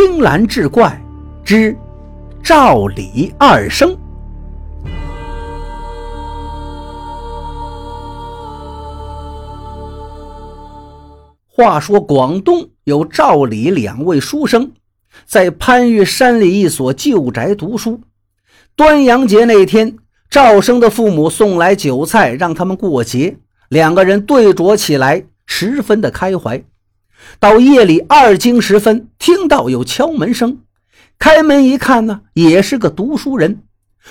[0.00, 0.96] 青蓝志怪
[1.44, 1.76] 之
[2.40, 3.98] 赵李二生。
[11.48, 14.70] 话说广东有赵李两位书生，
[15.26, 18.00] 在番禺山里一所旧宅读书。
[18.76, 19.96] 端阳节那天，
[20.30, 23.36] 赵生的父母送来酒菜，让他们过节。
[23.68, 26.62] 两个人对酌起来，十分的开怀。
[27.38, 30.58] 到夜里二更时分，听到有敲门声，
[31.18, 33.62] 开门一看呢，也是个读书人。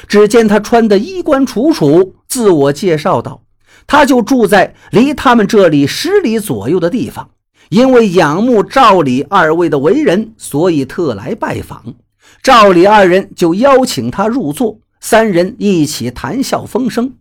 [0.07, 3.41] 只见他穿的衣冠楚楚，自我介绍道
[3.87, 7.31] ：“他就住在离他们这里十里左右的地方。”
[7.69, 11.95] 因为仰慕赵李二位的为人，所以特来拜访。
[12.41, 17.15] 赵李二人就邀请他入座，三人一起谈笑风生。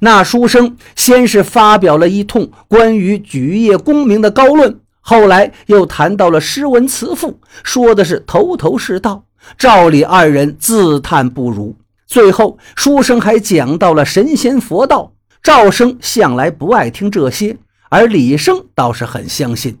[0.00, 9.22] 那书生先是发表了一通关于举业功名的高论，后来又谈到了诗文词赋，说的是头头是道。
[9.56, 11.76] 赵李二人自叹不如。
[12.08, 15.12] 最后，书生还讲到了神仙佛道。
[15.44, 17.56] 赵生向来不爱听这些，
[17.88, 19.78] 而李生倒是很相信。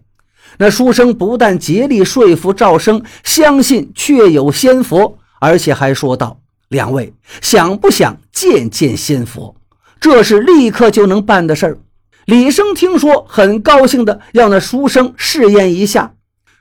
[0.58, 6.38] 那书生不但竭力说服赵生相信确有仙佛，而且还说道
[6.70, 9.56] ：“两位想不想见见仙佛？
[9.98, 11.78] 这是立刻就能办的事儿。”
[12.26, 16.14] 李生听说，很高兴的要那书生试验一下。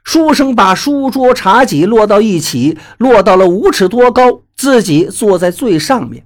[0.04, 6.24] 书生把书桌茶几摞到一起，摞到了五尺多高，自己坐在最上面，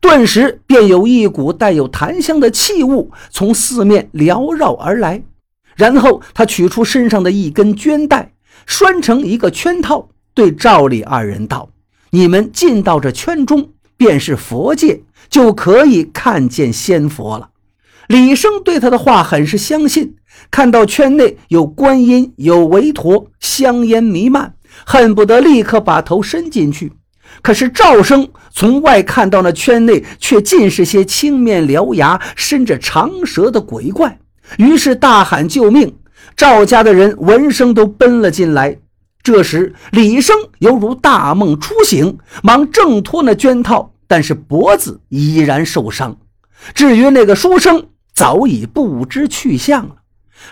[0.00, 5.22] 顿时便有一股带有檀香的气雾从四面缭绕而来。
[5.76, 8.32] 然后他取出身上的一根绢带，
[8.66, 11.70] 拴成一个圈套，对赵李二人道
[12.10, 17.49] ：“你们进到这圈中，便是佛界，就可以看见仙佛了。”
[18.10, 20.16] 李生对他的话很是相信，
[20.50, 26.92] 看到圈内有观音，有韦陀，香烟弥漫，恨不得立刻把头伸进去。
[27.40, 34.18] 可是赵生从外看到那圈内却尽是些青面獠牙、伸着长舌的鬼怪。
[34.56, 35.94] 于是大喊救命！
[36.36, 38.76] 赵家的人闻声都奔了进来。
[39.22, 46.16] 这时李生犹如大梦初醒，忙挣脱那圈套，但是脖子依然受伤。
[46.74, 47.86] 至于那个书生，
[48.20, 49.96] 早已不知去向了。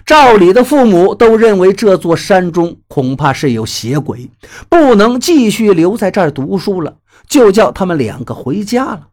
[0.06, 4.30] 赵李的父母都认为这座山中恐怕是有邪鬼，
[4.70, 6.96] 不能继续留在这儿读书了，
[7.28, 9.08] 就叫他们两个回家了。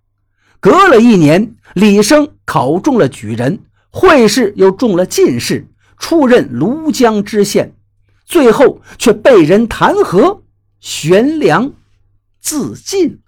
[0.61, 3.59] 隔了一年，李生考中了举人。
[3.89, 5.67] 会试又中了进士，
[5.97, 7.73] 出任庐江知县，
[8.25, 10.41] 最后却被人弹劾
[10.79, 11.71] 悬梁
[12.41, 13.19] 自尽。